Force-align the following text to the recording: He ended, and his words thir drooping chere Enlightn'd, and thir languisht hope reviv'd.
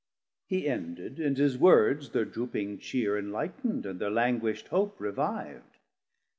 He 0.47 0.67
ended, 0.67 1.19
and 1.19 1.37
his 1.37 1.59
words 1.59 2.09
thir 2.09 2.25
drooping 2.25 2.79
chere 2.79 3.15
Enlightn'd, 3.19 3.85
and 3.85 3.99
thir 3.99 4.09
languisht 4.09 4.69
hope 4.69 4.97
reviv'd. 4.99 5.77